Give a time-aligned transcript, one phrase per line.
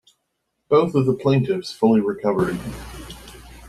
[0.67, 2.57] Both of the plaintiffs fully recovered.